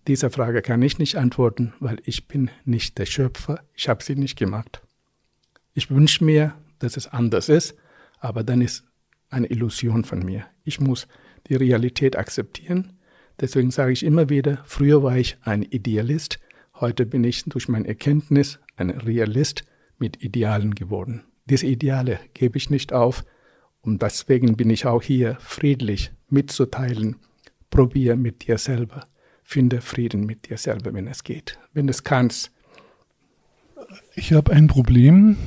diese 0.08 0.32
Frage 0.32 0.64
kann 0.64 0.82
ich 0.82 0.98
nicht 0.98 1.16
antworten, 1.16 1.74
weil 1.80 1.98
ich 2.06 2.28
bin 2.28 2.50
nicht 2.64 2.98
der 2.98 3.06
Schöpfer, 3.06 3.60
ich 3.76 3.88
habe 3.88 4.04
sie 4.04 4.16
nicht 4.16 4.36
gemacht. 4.36 4.82
Ich 5.78 5.92
wünsche 5.92 6.24
mir, 6.24 6.54
dass 6.80 6.96
es 6.96 7.08
anders 7.08 7.50
ist, 7.50 7.76
aber 8.20 8.46
dann 8.46 8.62
ist 8.62 8.86
eine 9.30 9.48
Illusion 9.48 10.06
von 10.06 10.20
mir. 10.20 10.46
Ich 10.64 10.80
muss 10.80 11.08
die 11.50 11.56
Realität 11.56 12.16
akzeptieren. 12.16 12.94
Deswegen 13.42 13.72
sage 13.72 13.92
ich 13.92 14.04
immer 14.04 14.30
wieder, 14.30 14.64
früher 14.66 15.04
war 15.04 15.18
ich 15.18 15.38
ein 15.42 15.64
Idealist, 15.64 16.40
heute 16.80 17.06
bin 17.06 17.26
ich 17.26 17.44
durch 17.44 17.68
meine 17.68 17.90
Erkenntnis 17.90 18.60
ein 18.78 18.90
Realist 18.90 19.66
mit 19.98 20.24
Idealen 20.24 20.76
geworden. 20.76 21.26
Diese 21.44 21.68
Ideale 21.68 22.22
gebe 22.34 22.58
ich 22.58 22.70
nicht 22.70 22.94
auf 22.94 23.26
und 23.82 24.02
deswegen 24.02 24.56
bin 24.56 24.70
ich 24.70 24.86
auch 24.86 25.04
hier 25.04 25.36
friedlich 25.42 26.14
mitzuteilen. 26.30 27.18
Probier 27.70 28.16
mit 28.16 28.48
dir 28.48 28.58
selber. 28.58 29.08
Finde 29.44 29.82
Frieden 29.82 30.26
mit 30.26 30.50
dir 30.50 30.58
selber, 30.58 30.94
wenn 30.94 31.08
es 31.08 31.26
geht. 31.26 31.60
Wenn 31.74 31.90
es 31.90 32.06
kannst, 32.06 32.55
ich 34.16 34.34
habe 34.34 34.52
ein 34.54 34.68
Problem. 34.68 35.38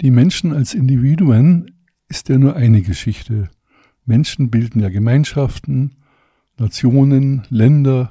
Die 0.00 0.10
Menschen 0.10 0.52
als 0.52 0.74
Individuen 0.74 1.72
ist 2.08 2.28
ja 2.28 2.38
nur 2.38 2.56
eine 2.56 2.82
Geschichte. 2.82 3.48
Menschen 4.04 4.50
bilden 4.50 4.80
ja 4.80 4.88
Gemeinschaften, 4.88 5.96
Nationen, 6.56 7.42
Länder, 7.50 8.10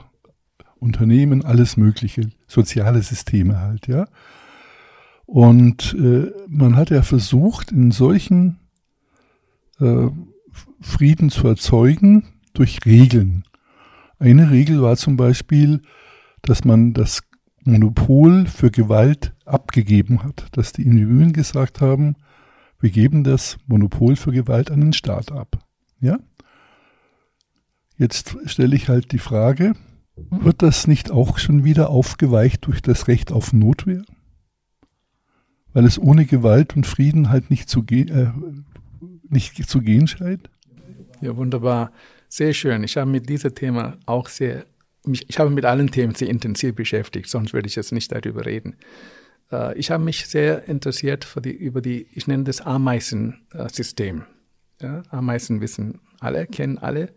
Unternehmen, 0.80 1.44
alles 1.44 1.76
Mögliche, 1.76 2.30
soziale 2.48 3.02
Systeme 3.02 3.60
halt, 3.60 3.88
ja. 3.88 4.08
Und 5.26 5.94
äh, 6.00 6.32
man 6.48 6.78
hat 6.78 6.90
ja 6.90 7.02
versucht, 7.02 7.72
in 7.72 7.92
solchen 7.92 8.60
äh, 9.80 10.08
Frieden 10.80 11.30
zu 11.30 11.48
erzeugen 11.48 12.24
durch 12.54 12.80
Regeln. 12.86 13.44
Eine 14.20 14.52
Regel 14.52 14.82
war 14.82 14.96
zum 14.96 15.18
Beispiel, 15.18 15.82
dass 16.42 16.64
man 16.64 16.94
das 16.94 17.24
Monopol 17.66 18.46
für 18.46 18.72
Gewalt 18.72 19.34
abgegeben 19.48 20.24
hat, 20.24 20.48
dass 20.52 20.74
die 20.74 20.84
Individuen 20.84 21.34
gesagt 21.34 21.82
haben, 21.82 22.16
wir 22.80 22.90
geben 22.90 23.24
das 23.24 23.58
Monopol 23.66 24.16
für 24.16 24.32
Gewalt 24.32 24.70
an 24.70 24.82
den 24.82 24.94
Staat 24.94 25.32
ab. 25.32 25.60
Ja? 26.00 26.20
Jetzt 27.98 28.38
stelle 28.46 28.76
ich 28.76 28.88
halt 28.88 29.12
die 29.12 29.20
Frage, 29.20 29.74
wird 30.16 30.62
das 30.62 30.88
nicht 30.88 31.12
auch 31.12 31.38
schon 31.38 31.64
wieder 31.64 31.90
aufgeweicht 31.90 32.66
durch 32.68 32.82
das 32.82 33.08
Recht 33.08 33.32
auf 33.32 33.54
Notwehr? 33.54 34.04
Weil 35.74 35.86
es 35.86 36.00
ohne 36.00 36.26
Gewalt 36.26 36.76
und 36.76 36.86
Frieden 36.86 37.30
halt 37.30 37.50
nicht 37.50 37.70
zu, 37.70 37.84
ge 37.84 38.10
äh, 38.10 38.32
nicht 39.30 39.70
zu 39.70 39.82
gehen 39.82 40.08
scheint? 40.08 40.50
Ja, 41.22 41.36
wunderbar. 41.36 41.92
Sehr 42.30 42.54
schön. 42.54 42.84
Ich 42.84 42.98
habe 42.98 43.10
mit 43.10 43.30
diesem 43.30 43.54
Thema 43.54 43.98
auch 44.06 44.28
sehr 44.28 44.66
ich 45.08 45.40
habe 45.40 45.50
mit 45.50 45.66
allen 45.66 45.90
Themen 45.90 46.16
sehr 46.16 46.30
intensiv 46.30 46.76
beschäftigt, 46.76 47.30
sonst 47.30 47.54
würde 47.54 47.68
ich 47.68 47.76
jetzt 47.76 47.92
nicht 47.92 48.12
darüber 48.12 48.46
reden. 48.46 48.76
Äh, 49.52 49.78
ich 49.78 49.92
habe 49.92 50.04
mich 50.04 50.28
sehr 50.28 50.68
interessiert 50.68 51.26
für 51.26 51.42
die, 51.42 51.52
über 51.52 51.82
die, 51.82 52.08
ich 52.14 52.28
nenne 52.28 52.44
das 52.44 52.62
Ameisensystem. 52.62 54.24
Ja, 54.82 55.04
Ameisen 55.10 55.62
wissen 55.62 56.00
alle, 56.20 56.46
kennen 56.48 56.78
alle, 56.78 57.14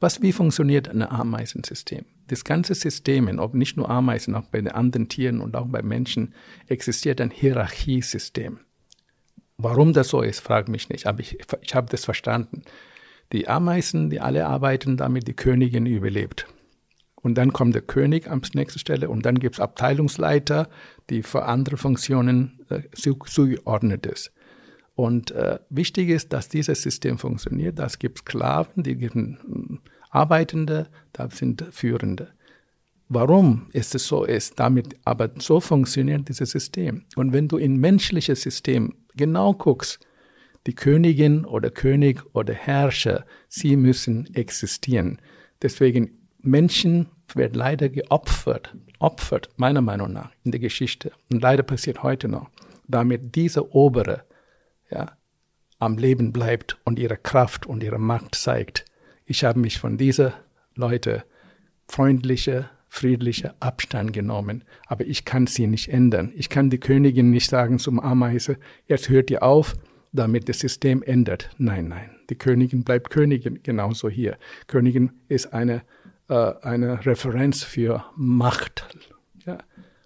was, 0.00 0.20
wie 0.22 0.32
funktioniert 0.32 0.88
ein 0.88 1.02
Ameisensystem. 1.02 2.04
Das 2.26 2.44
ganze 2.44 2.74
System, 2.74 3.38
ob 3.38 3.54
nicht 3.54 3.76
nur 3.76 3.88
Ameisen, 3.88 4.34
auch 4.34 4.46
bei 4.46 4.60
den 4.60 4.72
anderen 4.72 5.08
Tieren 5.08 5.40
und 5.40 5.56
auch 5.56 5.66
bei 5.66 5.82
Menschen, 5.82 6.34
existiert 6.66 7.20
ein 7.20 7.30
Hierarchiesystem. 7.30 8.60
Warum 9.56 9.92
das 9.92 10.08
so 10.08 10.22
ist, 10.22 10.40
frage 10.40 10.70
mich 10.70 10.88
nicht, 10.88 11.06
aber 11.06 11.20
ich, 11.20 11.38
ich 11.60 11.74
habe 11.74 11.88
das 11.90 12.04
verstanden. 12.04 12.62
Die 13.32 13.48
Ameisen, 13.48 14.10
die 14.10 14.20
alle 14.20 14.46
arbeiten, 14.46 14.96
damit 14.96 15.28
die 15.28 15.34
Königin 15.34 15.86
überlebt. 15.86 16.46
Und 17.24 17.36
dann 17.36 17.54
kommt 17.54 17.74
der 17.74 17.82
König 17.82 18.28
an 18.28 18.42
nächste 18.52 18.78
Stelle 18.78 19.08
und 19.08 19.24
dann 19.24 19.38
gibt 19.38 19.54
es 19.54 19.60
Abteilungsleiter, 19.60 20.68
die 21.08 21.22
für 21.22 21.46
andere 21.46 21.78
Funktionen 21.78 22.60
äh, 22.68 22.82
zugeordnet 22.92 24.04
ist. 24.04 24.30
Und 24.94 25.30
äh, 25.30 25.58
wichtig 25.70 26.10
ist, 26.10 26.34
dass 26.34 26.50
dieses 26.50 26.82
System 26.82 27.16
funktioniert. 27.16 27.78
Das 27.78 27.98
gibt 27.98 28.18
Sklaven, 28.18 28.82
die 28.82 28.96
gibt 28.96 29.14
hm, 29.14 29.80
Arbeitende, 30.10 30.88
da 31.14 31.30
sind 31.30 31.64
Führende. 31.70 32.28
Warum 33.08 33.68
ist 33.72 33.94
es 33.94 34.06
so 34.06 34.24
ist, 34.24 34.60
damit 34.60 34.94
aber 35.04 35.30
so 35.38 35.60
funktioniert 35.60 36.28
dieses 36.28 36.50
System. 36.50 37.04
Und 37.16 37.32
wenn 37.32 37.48
du 37.48 37.56
in 37.56 37.78
menschliches 37.78 38.42
System 38.42 38.94
genau 39.16 39.54
guckst, 39.54 39.98
die 40.66 40.74
Königin 40.74 41.46
oder 41.46 41.70
König 41.70 42.22
oder 42.34 42.52
Herrscher, 42.52 43.24
sie 43.48 43.76
müssen 43.76 44.32
existieren. 44.34 45.22
Deswegen 45.62 46.18
Menschen 46.44 47.08
werden 47.34 47.54
leider 47.54 47.88
geopfert, 47.88 48.74
opfert, 48.98 49.48
meiner 49.56 49.80
Meinung 49.80 50.12
nach, 50.12 50.30
in 50.44 50.50
der 50.50 50.60
Geschichte. 50.60 51.12
Und 51.32 51.42
leider 51.42 51.62
passiert 51.62 52.02
heute 52.02 52.28
noch, 52.28 52.50
damit 52.86 53.34
diese 53.34 53.74
Obere 53.74 54.24
ja, 54.90 55.16
am 55.78 55.98
Leben 55.98 56.32
bleibt 56.32 56.78
und 56.84 56.98
ihre 56.98 57.16
Kraft 57.16 57.66
und 57.66 57.82
ihre 57.82 57.98
Macht 57.98 58.34
zeigt. 58.34 58.84
Ich 59.24 59.44
habe 59.44 59.58
mich 59.58 59.78
von 59.78 59.96
dieser 59.96 60.34
Leute 60.74 61.24
freundliche, 61.88 62.70
friedliche 62.88 63.54
Abstand 63.60 64.12
genommen, 64.12 64.64
aber 64.86 65.04
ich 65.04 65.24
kann 65.24 65.46
sie 65.46 65.66
nicht 65.66 65.88
ändern. 65.88 66.32
Ich 66.36 66.48
kann 66.48 66.70
die 66.70 66.78
Königin 66.78 67.30
nicht 67.30 67.50
sagen 67.50 67.78
zum 67.78 67.98
Ameise, 67.98 68.58
jetzt 68.86 69.08
hört 69.08 69.30
ihr 69.30 69.42
auf, 69.42 69.74
damit 70.12 70.48
das 70.48 70.60
System 70.60 71.02
ändert. 71.02 71.50
Nein, 71.58 71.88
nein. 71.88 72.10
Die 72.30 72.36
Königin 72.36 72.84
bleibt 72.84 73.10
Königin, 73.10 73.62
genauso 73.62 74.08
hier. 74.08 74.38
Königin 74.68 75.10
ist 75.28 75.52
eine, 75.52 75.82
eine 76.28 77.04
Referenz 77.04 77.62
für 77.62 78.04
Macht. 78.16 78.88
Ja. 79.44 79.58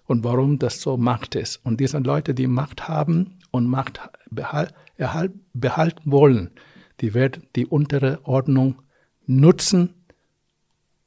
Und 0.05 0.23
warum 0.23 0.59
das 0.59 0.81
so 0.81 0.97
Macht 0.97 1.35
ist. 1.35 1.57
Und 1.63 1.79
diese 1.79 1.99
Leute, 1.99 2.33
die 2.33 2.47
Macht 2.47 2.87
haben 2.87 3.37
und 3.51 3.67
Macht 3.67 4.01
behal 4.29 4.71
behalten 5.53 6.11
wollen, 6.11 6.51
die 6.99 7.13
werden 7.13 7.47
die 7.55 7.65
untere 7.65 8.19
Ordnung 8.23 8.81
nutzen, 9.25 9.93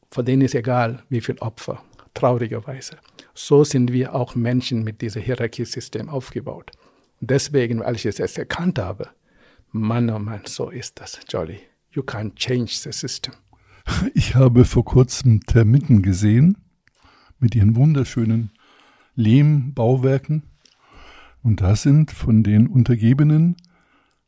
von 0.09 0.25
denen 0.25 0.42
ist 0.42 0.54
egal, 0.54 1.02
wie 1.09 1.21
viel 1.21 1.38
Opfer, 1.38 1.83
traurigerweise. 2.14 2.97
So 3.35 3.64
sind 3.64 3.92
wir 3.92 4.14
auch 4.14 4.35
Menschen 4.35 4.85
mit 4.85 5.00
diesem 5.02 5.23
Hierarchiesystem 5.23 6.09
aufgebaut. 6.09 6.71
Deswegen, 7.21 7.81
weil 7.81 7.97
ich 7.97 8.07
es 8.07 8.19
erst 8.19 8.38
erkannt 8.38 8.78
habe, 8.78 9.09
Mann, 9.71 10.11
oh 10.11 10.19
Mann, 10.19 10.42
so 10.45 10.71
ist 10.71 11.00
das, 11.00 11.19
Jolly. 11.28 11.61
You 11.90 12.02
can't 12.02 12.35
change 12.37 12.73
the 12.75 12.92
system. 12.92 13.35
Ich 14.14 14.34
habe 14.34 14.64
vor 14.64 14.84
kurzem 14.84 15.40
Termiten 15.40 16.02
gesehen 16.02 16.58
mit 17.38 17.54
ihren 17.54 17.76
wunderschönen 17.76 18.50
Lehmbauwerken. 19.14 20.42
Und 21.42 21.60
da 21.60 21.74
sind 21.74 22.12
von 22.12 22.42
den 22.42 22.68
Untergebenen 22.68 23.56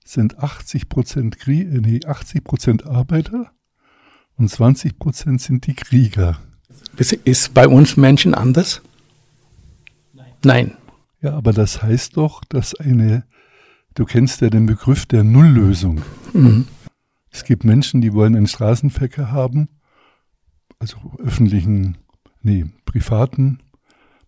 sind 0.05 0.39
80 0.39 0.89
Prozent, 0.89 1.39
äh, 1.49 1.65
nee, 1.65 2.01
80 2.05 2.45
Prozent 2.45 2.87
Arbeiter 2.87 3.53
und 4.37 4.51
20 4.51 4.99
Prozent 4.99 5.41
sind 5.41 5.67
die 5.67 5.75
Krieger. 5.75 6.39
Ist 6.97 7.55
bei 7.55 7.67
uns 7.67 7.97
Menschen 7.97 8.35
anders? 8.35 8.83
Nein. 10.13 10.33
Nein. 10.45 10.73
Ja, 11.21 11.35
aber 11.35 11.53
das 11.53 11.83
heißt 11.83 12.17
doch, 12.17 12.45
dass 12.45 12.75
eine, 12.75 13.25
du 13.95 14.05
kennst 14.05 14.43
ja 14.43 14.51
den 14.51 14.67
Begriff 14.67 15.07
der 15.07 15.25
Nulllösung. 15.25 16.03
Mhm. 16.33 16.67
Es 17.35 17.43
gibt 17.45 17.65
Menschen, 17.65 18.01
die 18.01 18.13
wollen 18.13 18.37
einen 18.37 18.47
Straßenverkehr 18.47 19.33
haben, 19.33 19.69
also 20.79 20.97
öffentlichen, 21.19 21.99
nee, 22.43 22.67
privaten, 22.85 23.59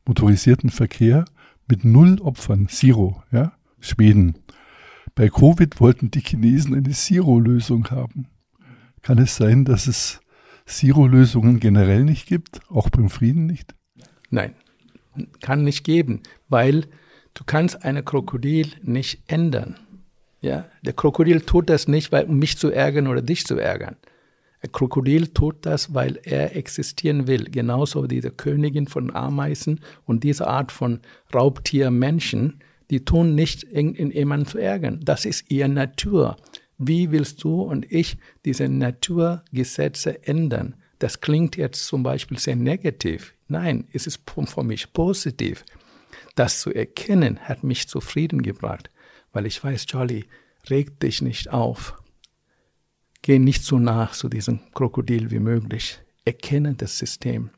motorisierten 0.05 0.71
Verkehr 0.71 1.25
mit 1.69 1.85
null 1.85 2.21
Opfern, 2.21 2.69
Zero, 2.69 3.23
ja, 3.31 3.53
Schweden. 3.79 4.39
Bei 5.15 5.29
Covid 5.29 5.81
wollten 5.81 6.11
die 6.11 6.21
Chinesen 6.21 6.75
eine 6.75 6.91
Zero-Lösung 6.91 7.89
haben. 7.91 8.27
Kann 9.03 9.19
es 9.19 9.37
sein, 9.37 9.65
dass 9.65 9.87
es 9.87 10.21
Zero-Lösungen 10.67 11.61
generell 11.61 12.03
nicht 12.03 12.27
gibt, 12.27 12.61
auch 12.69 12.91
beim 12.91 13.09
Frieden 13.09 13.47
nicht? 13.47 13.77
Nein 14.31 14.55
kann 15.41 15.65
nicht 15.65 15.85
geben, 15.85 16.23
weil 16.49 16.87
du 17.35 17.45
kannst 17.45 17.85
eine 17.85 18.03
Krokodil 18.03 18.73
nicht 18.83 19.23
ändern. 19.27 19.77
Ja, 20.41 20.67
der 20.83 20.93
Krokodil 20.93 21.41
tut 21.41 21.71
das 21.71 21.89
nicht, 21.89 22.13
weil, 22.13 22.25
um 22.27 22.39
mich 22.39 22.59
zu 22.59 22.71
ärgern 22.71 23.07
oder 23.07 23.23
dich 23.23 23.47
zu 23.47 23.57
ärgern. 23.57 23.97
Ein 24.61 24.73
Krokodil 24.73 25.29
tut 25.29 25.65
das, 25.67 25.95
weil 25.95 26.19
er 26.23 26.57
existieren 26.57 27.27
will. 27.27 27.45
Genauso 27.45 28.05
wie 28.05 28.09
diese 28.09 28.31
Königin 28.31 28.87
von 28.87 29.15
Ameisen 29.15 29.81
und 30.05 30.25
diese 30.25 30.47
Art 30.47 30.73
von 30.73 31.01
Raubtiermenschen, 31.35 32.61
die 32.91 33.05
tun 33.05 33.35
nicht, 33.35 33.63
in 33.65 34.11
jemanden 34.11 34.47
zu 34.47 34.59
ärgern. 34.59 35.01
Das 35.05 35.25
ist 35.25 35.51
ihre 35.51 35.69
Natur. 35.69 36.37
Wie 36.79 37.11
willst 37.11 37.43
du 37.43 37.63
und 37.63 37.91
ich 37.91 38.19
diese 38.45 38.69
Naturgesetze 38.69 40.27
ändern? 40.27 40.75
Das 40.99 41.21
klingt 41.21 41.57
jetzt 41.57 41.87
zum 41.87 42.03
Beispiel 42.03 42.39
sehr 42.39 42.57
negativ. 42.57 43.35
Nein, 43.49 43.87
es 43.93 44.07
ist 44.07 44.21
für 44.27 44.65
mich 44.65 44.93
positiv. 44.93 45.65
Das 46.35 46.61
zu 46.61 46.73
erkennen 46.73 47.39
hat 47.41 47.65
mich 47.65 47.89
zufrieden 47.89 48.43
gebracht, 48.43 48.91
weil 49.37 49.45
ich 49.45 49.63
weiß, 49.63 49.85
Charlie, 49.85 50.25
reg 50.71 50.99
dich 50.99 51.21
nicht 51.21 51.51
auf. 51.51 52.03
Geh 53.21 53.39
nicht 53.39 53.65
so 53.65 53.79
nach 53.79 54.13
zu 54.13 54.31
diesem 54.31 54.61
Krokodil 54.73 55.31
wie 55.31 55.41
möglich. 55.41 56.01
Erkenne 56.25 56.75
das 56.75 56.97
System. 56.97 57.51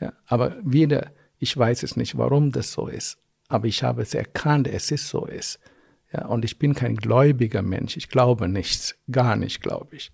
Ja, 0.00 0.12
aber 0.26 0.56
wieder, 0.64 1.12
ich 1.38 1.56
weiß 1.56 1.84
es 1.84 1.94
nicht, 1.94 2.18
warum 2.18 2.50
das 2.50 2.72
so 2.72 2.88
ist. 2.88 3.16
Aber 3.46 3.68
ich 3.68 3.84
habe 3.84 4.02
es 4.02 4.12
erkannt, 4.12 4.66
es 4.66 4.90
ist 4.90 5.08
so 5.08 5.24
ist. 5.24 5.60
Ja, 6.12 6.26
und 6.26 6.44
ich 6.44 6.58
bin 6.58 6.74
kein 6.74 6.96
gläubiger 6.96 7.62
Mensch. 7.62 7.96
Ich 7.96 8.08
glaube 8.08 8.48
nichts. 8.48 8.96
Gar 9.08 9.36
nicht, 9.36 9.62
glaube 9.62 9.94
ich. 9.94 10.10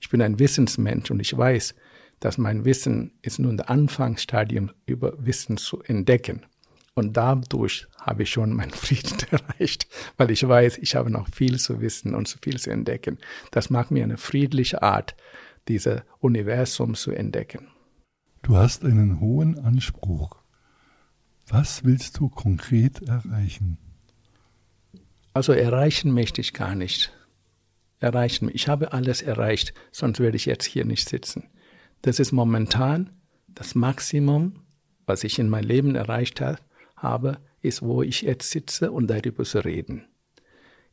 Ich 0.00 0.08
bin 0.08 0.22
ein 0.22 0.38
Wissensmensch 0.38 1.10
und 1.10 1.20
ich 1.20 1.36
weiß, 1.36 1.74
dass 2.20 2.38
mein 2.38 2.64
Wissen 2.64 3.18
ist 3.20 3.38
nur 3.38 3.52
ein 3.52 3.60
Anfangsstadium 3.60 4.70
über 4.86 5.12
Wissen 5.18 5.58
zu 5.58 5.82
entdecken. 5.82 6.46
Und 6.94 7.16
dadurch 7.16 7.86
habe 7.98 8.24
ich 8.24 8.30
schon 8.30 8.52
meinen 8.52 8.70
Frieden 8.70 9.18
erreicht, 9.30 9.86
weil 10.16 10.30
ich 10.30 10.46
weiß, 10.46 10.78
ich 10.78 10.94
habe 10.94 11.10
noch 11.10 11.28
viel 11.28 11.58
zu 11.58 11.80
wissen 11.80 12.14
und 12.14 12.28
zu 12.28 12.38
viel 12.42 12.58
zu 12.58 12.70
entdecken. 12.70 13.18
Das 13.50 13.70
macht 13.70 13.90
mir 13.90 14.04
eine 14.04 14.18
friedliche 14.18 14.82
Art, 14.82 15.16
dieses 15.68 16.02
Universum 16.18 16.94
zu 16.94 17.12
entdecken. 17.12 17.68
Du 18.42 18.56
hast 18.56 18.84
einen 18.84 19.20
hohen 19.20 19.58
Anspruch. 19.58 20.36
Was 21.46 21.84
willst 21.84 22.18
du 22.18 22.28
konkret 22.28 23.02
erreichen? 23.02 23.78
Also 25.32 25.52
erreichen 25.52 26.12
möchte 26.12 26.40
ich 26.40 26.52
gar 26.52 26.74
nicht. 26.74 27.12
Erreichen. 28.00 28.50
Ich 28.52 28.68
habe 28.68 28.92
alles 28.92 29.22
erreicht, 29.22 29.72
sonst 29.92 30.18
würde 30.18 30.36
ich 30.36 30.44
jetzt 30.44 30.64
hier 30.64 30.84
nicht 30.84 31.08
sitzen. 31.08 31.44
Das 32.02 32.18
ist 32.18 32.32
momentan 32.32 33.10
das 33.48 33.74
Maximum, 33.74 34.64
was 35.06 35.24
ich 35.24 35.38
in 35.38 35.48
meinem 35.48 35.68
Leben 35.68 35.94
erreicht 35.94 36.40
habe, 37.02 37.38
ist, 37.60 37.82
wo 37.82 38.02
ich 38.02 38.22
jetzt 38.22 38.50
sitze 38.50 38.92
und 38.92 39.08
darüber 39.08 39.44
zu 39.44 39.64
reden. 39.64 40.06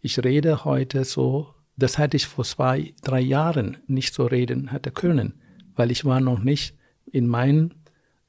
Ich 0.02 0.24
rede 0.24 0.66
heute 0.66 1.04
so, 1.04 1.54
das 1.76 1.98
hätte 1.98 2.18
ich 2.18 2.28
vor 2.28 2.46
zwei, 2.46 2.94
drei 3.02 3.20
Jahren 3.20 3.78
nicht 3.88 4.14
so 4.14 4.26
reden 4.26 4.72
hätte 4.72 4.92
können, 4.92 5.42
weil 5.76 5.92
ich 5.92 6.06
war 6.06 6.20
noch 6.20 6.40
nicht 6.40 6.76
in 7.06 7.28
meiner 7.28 7.70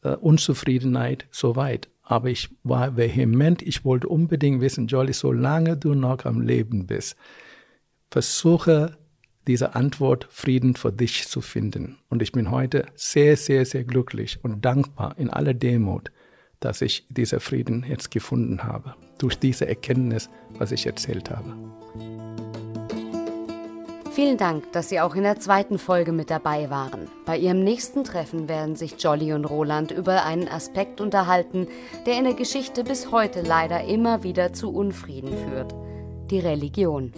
äh, 0.03 0.11
Unzufriedenheit 0.11 1.27
so 1.31 1.57
weit. 1.57 1.89
Aber 2.03 2.29
ich 2.29 2.49
war 2.65 2.97
vehement, 2.97 3.63
ich 3.63 3.85
wollte 3.85 4.09
unbedingt 4.09 4.61
wissen, 4.61 4.89
Jolly, 4.89 5.13
solange 5.13 5.77
du 5.77 5.95
noch 5.95 6.25
am 6.25 6.41
Leben 6.41 6.87
bist, 6.87 7.17
versuche 8.11 8.97
diese 9.47 9.75
Antwort 9.75 10.27
Frieden 10.31 10.75
für 10.75 10.93
dich 10.93 11.29
zu 11.29 11.41
finden. 11.41 11.99
Und 12.09 12.23
ich 12.23 12.33
bin 12.33 12.51
heute 12.51 12.87
sehr, 12.95 13.37
sehr, 13.37 13.65
sehr 13.65 13.85
glücklich 13.85 14.39
und 14.43 14.65
dankbar 14.65 15.15
in 15.19 15.31
aller 15.31 15.55
Demut, 15.55 16.11
dass 16.61 16.83
ich 16.83 17.05
diesen 17.09 17.41
Frieden 17.41 17.85
jetzt 17.89 18.11
gefunden 18.11 18.63
habe, 18.63 18.95
durch 19.19 19.39
diese 19.39 19.67
Erkenntnis, 19.67 20.31
was 20.59 20.73
ich 20.73 20.87
erzählt 20.87 21.31
habe. 21.31 21.55
Vielen 24.13 24.37
Dank, 24.37 24.73
dass 24.73 24.89
Sie 24.89 25.01
auch 25.01 25.15
in 25.15 25.23
der 25.23 25.39
zweiten 25.39 25.79
Folge 25.79 26.13
mit 26.13 26.31
dabei 26.31 26.69
waren. 26.69 27.09
Bei 27.27 27.39
Ihrem 27.39 27.63
nächsten 27.63 28.05
Treffen 28.05 28.49
werden 28.49 28.77
sich 28.77 29.03
Jolly 29.03 29.33
und 29.33 29.45
Roland 29.45 29.93
über 29.93 30.25
einen 30.25 30.49
Aspekt 30.49 31.01
unterhalten, 31.01 31.69
der 32.07 32.19
in 32.19 32.25
der 32.25 32.35
Geschichte 32.35 32.85
bis 32.85 33.13
heute 33.13 33.41
leider 33.41 33.85
immer 33.85 34.23
wieder 34.23 34.53
zu 34.53 34.73
Unfrieden 34.73 35.33
führt. 35.49 35.75
Die 36.31 36.41
Religion. 36.41 37.13